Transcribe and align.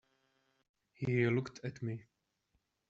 He 0.93 1.27
looked 1.27 1.63
at 1.63 1.83
me. 1.83 2.05